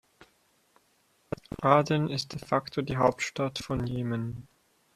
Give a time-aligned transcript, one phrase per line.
[1.61, 4.47] Aden ist de facto die Hauptstadt von Jemen.